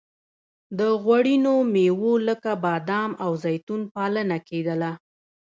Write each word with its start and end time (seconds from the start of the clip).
د 0.79 0.81
غوړینو 1.03 1.55
میوو 1.73 2.13
لکه 2.27 2.51
بادام 2.63 3.11
او 3.25 3.31
زیتون 3.43 3.81
پالنه 3.95 4.37
کیدله. 4.47 4.91